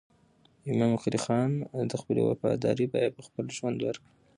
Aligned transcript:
امام 0.71 0.93
قلي 1.03 1.19
خان 1.25 1.51
د 1.89 1.91
خپلې 2.01 2.21
وفادارۍ 2.23 2.85
بیه 2.91 3.09
په 3.15 3.21
خپل 3.27 3.45
ژوند 3.57 3.77
ورکړه. 3.81 4.09